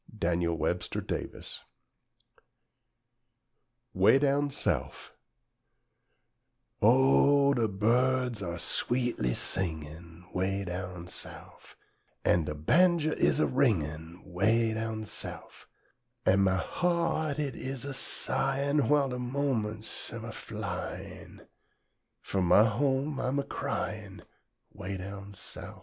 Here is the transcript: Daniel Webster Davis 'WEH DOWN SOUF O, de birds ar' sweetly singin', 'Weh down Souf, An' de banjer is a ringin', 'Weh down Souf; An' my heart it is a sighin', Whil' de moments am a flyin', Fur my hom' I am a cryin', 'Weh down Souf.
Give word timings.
Daniel 0.17 0.57
Webster 0.57 0.99
Davis 0.99 1.61
'WEH 3.93 4.17
DOWN 4.17 4.49
SOUF 4.49 5.13
O, 6.81 7.53
de 7.53 7.67
birds 7.67 8.41
ar' 8.41 8.57
sweetly 8.57 9.35
singin', 9.35 10.25
'Weh 10.33 10.65
down 10.65 11.07
Souf, 11.07 11.77
An' 12.25 12.45
de 12.45 12.55
banjer 12.55 13.13
is 13.15 13.39
a 13.39 13.45
ringin', 13.45 14.23
'Weh 14.25 14.73
down 14.73 15.05
Souf; 15.05 15.67
An' 16.25 16.39
my 16.39 16.55
heart 16.55 17.37
it 17.37 17.53
is 17.55 17.85
a 17.85 17.93
sighin', 17.93 18.89
Whil' 18.89 19.09
de 19.09 19.19
moments 19.19 20.11
am 20.11 20.25
a 20.25 20.31
flyin', 20.31 21.45
Fur 22.21 22.41
my 22.41 22.63
hom' 22.63 23.19
I 23.19 23.27
am 23.27 23.37
a 23.37 23.43
cryin', 23.43 24.23
'Weh 24.71 24.97
down 24.97 25.35
Souf. 25.35 25.77